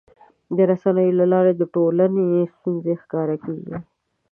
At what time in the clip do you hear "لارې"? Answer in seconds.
1.33-1.53